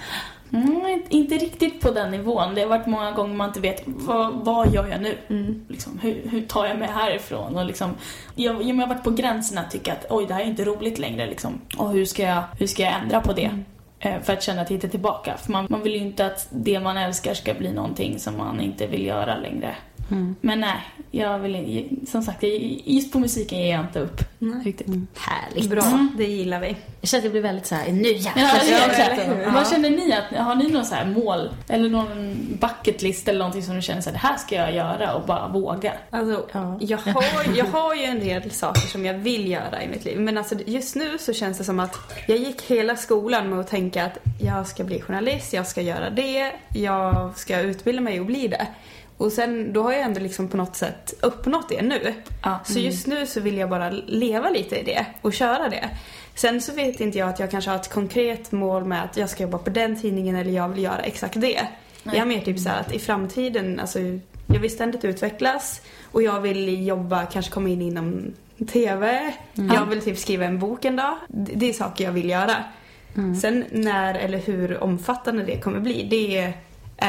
[0.55, 2.55] Mm, inte riktigt på den nivån.
[2.55, 5.19] Det har varit många gånger man inte vet vad, vad gör jag nu?
[5.69, 7.57] Liksom, hur, hur tar jag mig härifrån?
[7.57, 7.91] Och liksom,
[8.35, 10.99] jag, jag har varit på gränsen att tycka att oj, det här är inte roligt
[10.99, 11.27] längre.
[11.27, 11.61] Liksom.
[11.79, 13.51] Och hur ska, jag, hur ska jag ändra på det?
[13.99, 15.37] Eh, För att känna att hitta tillbaka.
[15.37, 18.61] För man, man vill ju inte att det man älskar ska bli någonting som man
[18.61, 19.77] inte vill göra längre.
[20.41, 20.77] Men nej,
[21.11, 22.43] jag vill som sagt,
[22.85, 24.21] just på musiken ger jag inte upp.
[24.65, 24.87] Riktigt.
[25.17, 25.71] Härligt.
[25.71, 26.77] Bra, det gillar vi.
[27.01, 28.61] Jag känner att jag blir väldigt såhär, nu jäklar Ja,
[28.99, 29.25] ja?
[29.45, 29.51] Ja.
[29.55, 30.13] Vad känner ni?
[30.13, 33.83] Att, har ni någon så här mål eller någon bucket list eller någonting som du
[33.83, 35.93] känner så här, det här ska jag göra och bara våga?
[36.11, 36.77] Alltså, Ja.
[36.81, 37.25] jag, har,
[37.57, 40.21] jag har ju en del saker som jag vill göra i mitt liv.
[40.21, 43.69] Men alltså, just nu så känns det som att jag gick hela skolan med att
[43.69, 48.27] tänka att jag ska bli journalist, jag ska göra det, jag ska utbilda mig och
[48.27, 48.67] bli det.
[49.17, 52.15] Och sen, då har jag ändå liksom på något sätt uppnått det nu.
[52.43, 52.61] Ja.
[52.65, 55.91] Så just nu så vill jag bara leva lite i det och köra det.
[56.35, 59.31] Sen så vet inte jag att jag kanske har ett konkret mål med att jag
[59.31, 61.61] ska jobba på den tidningen eller jag vill göra exakt det.
[62.03, 63.99] Jag är mer typ så här att i framtiden, alltså
[64.47, 65.81] jag vill ständigt utvecklas
[66.13, 68.33] och jag vill jobba, kanske komma in inom
[68.73, 69.35] TV.
[69.53, 71.17] Jag vill typ skriva en bok en dag.
[71.29, 72.57] Det är saker jag vill göra.
[73.43, 76.53] Sen när eller hur omfattande det kommer bli, det är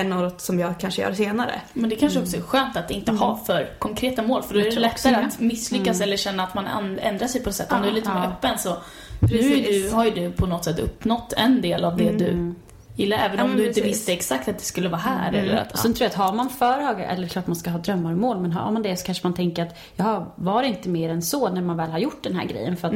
[0.03, 1.61] något som jag kanske gör senare.
[1.73, 4.63] Men det kanske också är skönt att inte ha för konkreta mål för då är
[4.71, 7.71] det lättare att misslyckas eller känna att man an- ändrar sig på ett sätt.
[7.71, 8.25] Om du är lite mer Ja.
[8.27, 8.77] öppen så
[9.19, 12.53] nu är du, har ju du på något sätt uppnått en del av det du
[12.95, 13.85] gillar även Ja, om du inte precis.
[13.99, 15.33] visste exakt att det skulle vara här.
[15.33, 17.69] Eller att, Och sen tror jag att har man för höga, eller klart man ska
[17.69, 20.61] ha drömmar och mål, men har man det så kanske man tänker att jaha, var
[20.61, 22.77] det inte mer än så när man väl har gjort den här grejen?
[22.77, 22.93] För att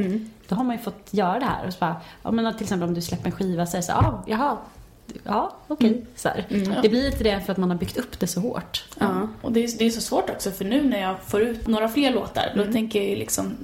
[0.47, 1.67] då har man ju fått göra det här.
[1.67, 3.85] Och så bara, ja, men till exempel om du släpper en skiva så är det
[3.85, 4.57] så ah, jaha,
[5.23, 5.89] ja, okej.
[5.89, 6.81] Okay, så mm.
[6.81, 8.85] Det blir lite det för att man har byggt upp det så hårt.
[8.99, 9.27] Ja.
[9.41, 11.89] Och det är, det är så svårt också för nu när jag får ut några
[11.89, 12.73] fler låtar, då mm.
[12.73, 13.57] tänker jag ju liksom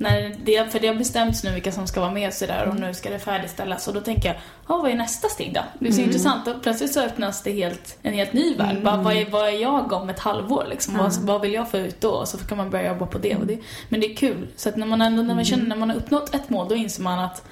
[0.00, 2.80] när det, för det har bestämts nu vilka som ska vara med och sådär och
[2.80, 4.36] nu ska det färdigställas och då tänker jag,
[4.68, 5.60] ja vad är nästa steg då?
[5.78, 6.08] Det är så mm.
[6.08, 8.70] intressant och plötsligt så öppnas det helt, en helt ny värld.
[8.70, 8.84] Mm.
[8.84, 10.94] Bara, vad, är, vad är jag om ett halvår liksom?
[10.94, 11.04] Mm.
[11.04, 12.10] Vad, vad vill jag få ut då?
[12.10, 13.58] Och så kan man börja jobba på det och det.
[13.88, 14.48] Men det är kul.
[14.56, 16.74] Så att när man ändå, när man känner när man har uppnått ett mål då
[16.74, 17.44] inser man att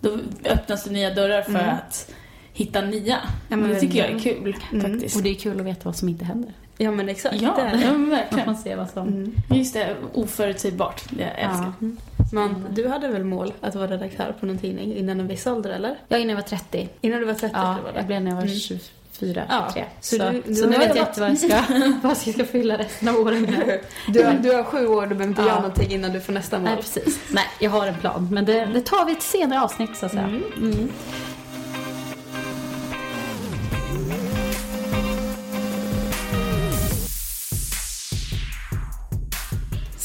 [0.00, 1.68] då öppnas det nya dörrar för mm.
[1.68, 2.12] att
[2.52, 3.18] hitta nya.
[3.48, 4.92] Ja, men det tycker jag är kul mm.
[4.92, 5.16] faktiskt.
[5.16, 6.52] Och det är kul att veta vad som inte händer.
[6.78, 7.40] Ja men exakt.
[7.40, 8.46] Ja, ja men verkligen.
[8.46, 9.08] Man ser vad som...
[9.08, 9.34] Mm.
[9.50, 11.02] Just det, oförutsägbart.
[11.10, 11.72] Det jag älskar.
[11.80, 11.86] Ja.
[11.86, 11.96] Mm.
[12.32, 15.70] Men du hade väl mål att vara redaktör på någon tidning innan en viss ålder
[15.70, 15.96] eller?
[16.08, 16.88] Ja, innan jag var 30.
[17.00, 17.50] Innan du var 30?
[17.54, 17.98] Ja, var det.
[17.98, 19.64] jag blev när jag var 24, mm.
[19.72, 19.84] 23.
[19.84, 19.84] Ja.
[20.00, 21.62] Så, så, du, du så nu vet jag inte vad jag ska,
[22.02, 23.80] vad jag ska fylla resten av åren med.
[24.08, 25.48] Du har, du har sju år, du behöver inte ja.
[25.48, 26.64] göra någonting innan du får nästa mål.
[26.64, 27.20] Nej, precis.
[27.30, 28.28] Nej, jag har en plan.
[28.32, 30.24] Men det, det tar vi ett senare avsnitt så att säga.
[30.24, 30.42] Mm.
[30.56, 30.88] Mm.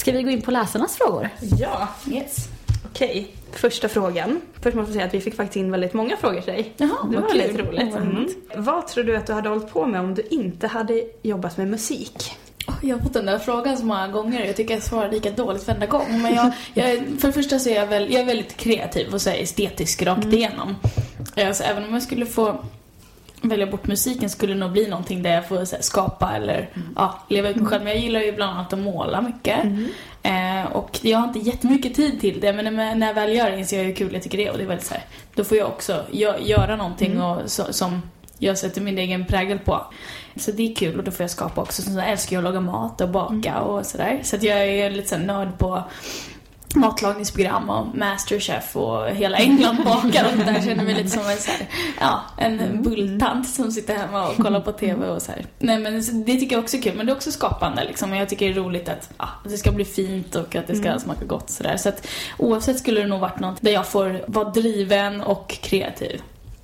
[0.07, 1.29] Ska vi gå in på läsarnas frågor?
[1.59, 1.87] Ja.
[2.11, 2.49] Yes.
[2.91, 4.41] Okej, första frågan.
[4.61, 6.73] Först måste jag säga att vi fick faktiskt in väldigt många frågor till dig.
[6.77, 7.39] Jaha, det var kul.
[7.39, 7.95] väldigt roligt.
[7.95, 8.27] Mm.
[8.55, 11.67] Vad tror du att du hade hållit på med om du inte hade jobbat med
[11.67, 12.31] musik?
[12.81, 15.67] Jag har fått den där frågan så många gånger jag tycker jag svarar lika dåligt
[15.67, 16.21] varenda gång.
[16.21, 19.21] Men jag, jag, för det första så är jag, väl, jag är väldigt kreativ och
[19.21, 20.35] så estetisk rakt mm.
[20.35, 20.75] igenom.
[21.35, 22.65] Alltså, även om jag skulle få
[23.41, 26.87] välja bort musiken skulle nog bli någonting där jag får här, skapa eller mm.
[26.95, 27.83] ja, leva ut mig själv.
[27.83, 29.63] Men jag gillar ju bland annat att måla mycket.
[29.63, 29.87] Mm.
[30.23, 33.59] Eh, och jag har inte jättemycket tid till det men när jag väl gör det
[33.59, 35.03] inser jag hur kul jag tycker det är och det är väldigt så här,
[35.35, 37.23] då får jag också gö göra någonting mm.
[37.23, 38.01] och, så, som
[38.39, 39.85] jag sätter min egen prägel på.
[40.35, 41.81] Så det är kul och då får jag skapa också.
[41.81, 43.63] Så jag älskar jag att laga mat och baka mm.
[43.63, 44.19] och sådär.
[44.23, 45.83] Så att jag är lite såhär nörd på
[46.75, 51.51] matlagningsprogram och Masterchef och hela England bakar och där känner mig lite som en, så
[51.51, 51.67] här,
[51.99, 52.83] ja, en mm.
[52.83, 55.45] bulltant som sitter hemma och kollar på TV och så här.
[55.59, 58.17] Nej men det tycker jag också är kul men det är också skapande liksom och
[58.17, 60.75] jag tycker det är roligt att, ja, att det ska bli fint och att det
[60.75, 60.99] ska mm.
[60.99, 61.77] smaka gott sådär.
[61.77, 66.21] Så att oavsett skulle det nog varit något där jag får vara driven och kreativ.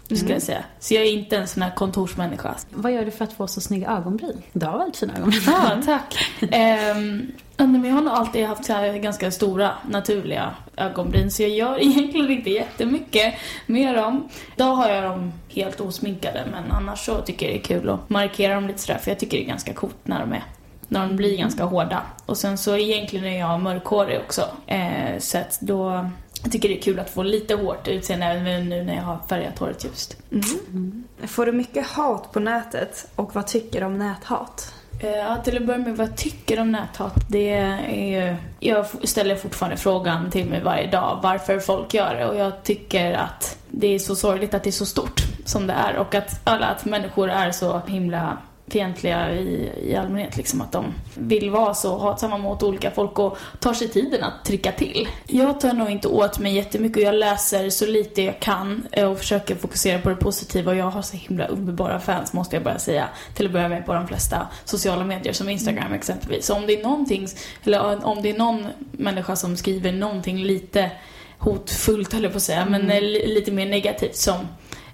[0.09, 0.17] Mm.
[0.19, 0.63] Skulle jag säga.
[0.79, 2.55] Så jag är inte en sån här kontorsmänniska.
[2.69, 4.41] Vad gör du för att få så snygga ögonbryn?
[4.53, 5.41] Du har väldigt fina ögonbryn.
[5.45, 6.15] Ja, tack.
[6.41, 11.49] um, men jag har nog alltid haft så här ganska stora naturliga ögonbryn så jag
[11.51, 13.33] gör egentligen inte jättemycket
[13.65, 14.29] med dem.
[14.55, 18.09] Idag har jag dem helt osminkade men annars så tycker jag det är kul att
[18.09, 20.43] markera dem lite sådär för jag tycker det är ganska coolt när de är
[20.87, 22.01] när de blir ganska hårda.
[22.25, 24.41] Och sen så egentligen är jag mörkhårig också.
[24.67, 26.09] Eh, så att då
[26.43, 29.19] jag tycker det är kul att få lite hårt utseende även nu när jag har
[29.29, 30.17] färgat håret ljust.
[30.32, 31.03] Mm.
[31.23, 34.73] Får du mycket hat på nätet och vad tycker du om näthat?
[34.99, 37.13] Eh, ja, till att börja med vad jag tycker om näthat.
[37.29, 42.36] Det är, jag ställer fortfarande frågan till mig varje dag varför folk gör det och
[42.36, 45.97] jag tycker att det är så sorgligt att det är så stort som det är
[45.97, 48.38] och att alla att människor är så himla
[48.73, 50.38] fientliga i, i allmänhet.
[50.38, 54.45] Liksom, att de vill vara så hatsamma mot olika folk och tar sig tiden att
[54.45, 55.07] trycka till.
[55.27, 59.12] Jag tar nog inte åt mig jättemycket och jag läser så lite jag kan eh,
[59.12, 62.63] och försöker fokusera på det positiva och jag har så himla underbara fans måste jag
[62.63, 63.07] bara säga.
[63.33, 65.99] Till att börja med på de flesta sociala medier som Instagram mm.
[65.99, 66.45] exempelvis.
[66.45, 67.27] Så om det är någonting,
[67.63, 70.91] eller om det är någon människa som skriver någonting lite
[71.38, 72.86] hotfullt höll jag på att säga, mm.
[72.86, 74.47] men lite mer negativt som,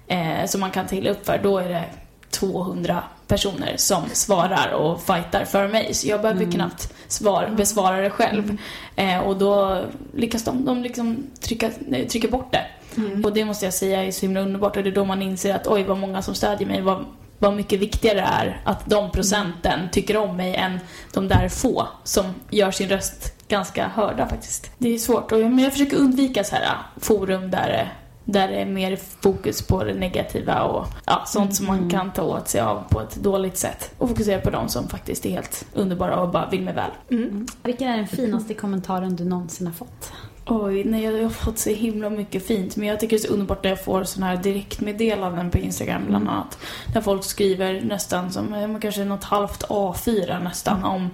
[0.06, 1.84] eh, som man kan ta upp för, då är det
[2.30, 5.94] 200 personer som svarar och fightar för mig.
[5.94, 6.52] Så jag behöver mm.
[6.52, 8.58] knappt svar, besvara det själv.
[8.96, 9.20] Mm.
[9.20, 11.70] Eh, och då lyckas de, de liksom trycka,
[12.10, 12.66] trycka bort det.
[12.96, 13.24] Mm.
[13.24, 14.76] Och det måste jag säga är så himla underbart.
[14.76, 16.80] Och det är då man inser att oj vad många som stödjer mig.
[16.80, 17.04] Vad,
[17.38, 20.80] vad mycket viktigare det är att de procenten tycker om mig än
[21.12, 24.70] de där få som gör sin röst ganska hörda faktiskt.
[24.78, 25.32] Det är svårt.
[25.32, 27.92] Och, men jag försöker undvika så här forum där
[28.32, 31.54] där det är mer fokus på det negativa och ja, sånt mm.
[31.54, 31.90] som man mm.
[31.90, 33.94] kan ta åt sig av på ett dåligt sätt.
[33.98, 36.90] Och fokusera på de som faktiskt är helt underbara och bara vill mig väl.
[37.10, 37.46] Mm.
[37.62, 40.12] Vilken är den finaste kommentaren du någonsin har fått?
[40.52, 42.76] Oj, nej jag har fått så himla mycket fint.
[42.76, 46.02] Men jag tycker det är så underbart när jag får sådana här direktmeddelanden på Instagram
[46.06, 46.34] bland mm.
[46.34, 46.58] annat.
[46.94, 50.90] Där folk skriver nästan som, kanske något halvt A4 nästan mm.
[50.90, 51.10] om,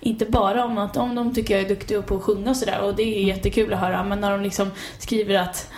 [0.00, 2.80] inte bara om att om de tycker jag är duktig på att sjunga och sådär
[2.80, 4.04] och det är jättekul att höra.
[4.04, 5.70] Men när de liksom skriver att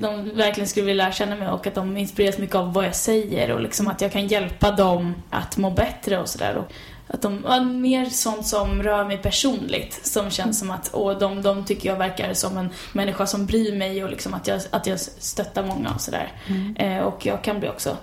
[0.00, 2.94] de verkligen skulle vilja lära känna mig och att de inspireras mycket av vad jag
[2.94, 6.64] säger och liksom att jag kan hjälpa dem att må bättre och sådär.
[7.06, 10.06] Att de, ja, mer sånt som rör mig personligt.
[10.06, 13.76] Som känns som att åh, de, de tycker jag verkar som en människa som bryr
[13.76, 16.32] mig och liksom att, jag, att jag stöttar många och sådär.
[16.46, 16.76] Mm.
[16.76, 17.96] Eh, och jag kan bli också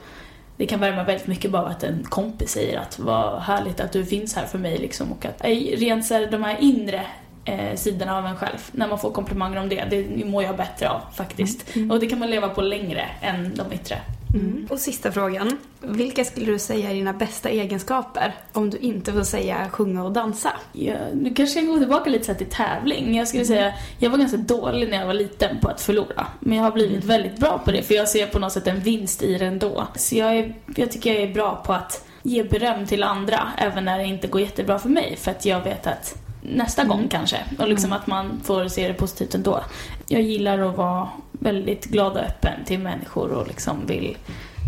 [0.58, 4.06] det kan värma väldigt mycket bara att en kompis säger att vad härligt att du
[4.06, 5.46] finns här för mig liksom och att
[5.78, 7.06] rent så här, de här inre
[7.48, 8.58] eh, sidorna av en själv.
[8.72, 9.84] När man får komplimanger om det.
[9.90, 11.76] Det mår jag bättre av faktiskt.
[11.76, 11.84] Mm.
[11.84, 11.92] mm.
[11.92, 14.02] Och det kan man leva på längre än de yttre.
[14.34, 14.68] Mm.
[14.70, 15.58] Och sista frågan.
[15.82, 20.12] Vilka skulle du säga är dina bästa egenskaper om du inte får säga sjunga och
[20.12, 20.52] dansa?
[20.72, 23.18] Ja, nu kanske jag går tillbaka lite så till tävling.
[23.18, 26.28] Jag skulle säga, jag var ganska dålig när jag var liten på att förlora.
[26.40, 28.80] Men jag har blivit väldigt bra på det för jag ser på något sätt en
[28.80, 29.88] vinst i det ändå.
[29.96, 33.86] Så jag, är, jag tycker jag är bra på att ge beröm till andra även
[33.86, 35.16] när det inte går jättebra för mig.
[35.16, 37.38] För att jag vet att nästa gång kanske.
[37.60, 39.64] Och liksom att man får se det positivt ändå.
[40.08, 44.18] Jag gillar att vara väldigt glad och öppen till människor och liksom vill,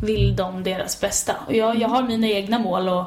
[0.03, 1.36] vill dem deras bästa.
[1.47, 3.03] Och jag, jag har mina egna mål och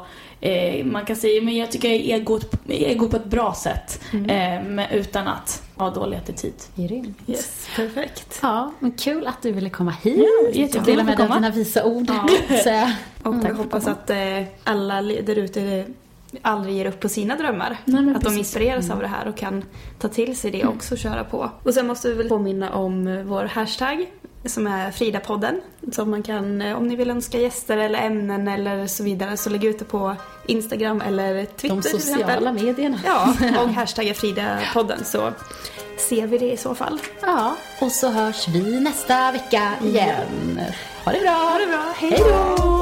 [0.46, 4.00] eh, man kan säga men jag tycker jag är ego, ego på ett bra sätt.
[4.12, 6.54] Eh, men utan att ha dålig attityd.
[6.74, 7.18] Grymt.
[7.26, 8.38] Yes, perfekt.
[8.42, 10.18] Ja, men kul att du ville komma hit.
[10.18, 12.06] Ja, jättekul och dela att med dig av dina visa ord.
[12.64, 12.88] Så,
[13.22, 13.46] Och Mm.
[13.46, 15.86] jag hoppas att eh, alla där ute
[16.42, 17.76] aldrig ger upp på sina drömmar.
[17.84, 18.38] Nej, att de precis.
[18.38, 19.64] inspireras av det här och kan
[19.98, 21.50] ta till sig det och också köra på.
[21.62, 24.06] Och sen måste vi väl påminna om vår hashtag
[24.44, 25.60] som är Fridapodden.
[25.92, 29.50] Så man kan, eh, om ni vill önska gäster eller ämnen eller så vidare så
[29.50, 30.16] lägg ut det på
[30.46, 32.98] Instagram eller Twitter de sociala medierna.
[33.04, 35.32] Ja, och hashtagga Fridapodden så
[36.08, 36.98] ser vi det i så fall.
[37.20, 40.60] Ja, och så hörs vi nästa vecka igen.
[41.04, 41.30] Ha det bra!
[41.30, 42.81] Ha det bra, Hej då!